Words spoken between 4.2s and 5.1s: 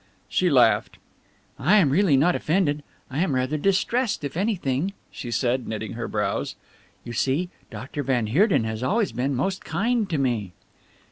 if anything,"